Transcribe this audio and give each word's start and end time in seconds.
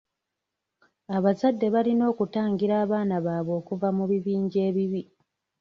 Abazadde 1.15 1.65
balina 1.75 2.03
okutangira 2.11 2.73
abaana 2.83 3.15
baabwe 3.25 3.53
okuva 3.61 3.87
mu 3.97 4.03
bibinja 4.11 4.59
ebibi. 4.69 5.01